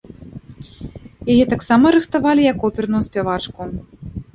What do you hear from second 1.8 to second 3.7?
рыхтавалі як оперную спявачку.